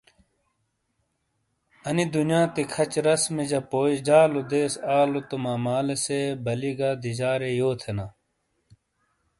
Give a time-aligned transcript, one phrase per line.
[1.87, 6.89] ا نی دُناتیٔی کھچے رَسمی جا پوئی جالو دیس آلو تو ما مالیسے بالی گہ
[7.03, 8.05] دیجارے یو تھینا۔